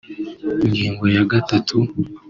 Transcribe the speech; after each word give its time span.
Ingingo 0.65 1.03
ya 1.15 1.23
gatatu 1.31 1.77